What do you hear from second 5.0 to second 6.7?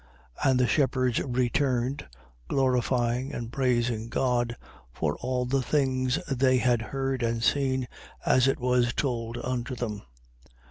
all the things they